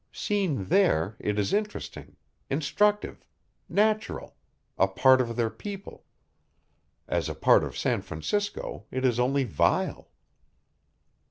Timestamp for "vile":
9.43-10.09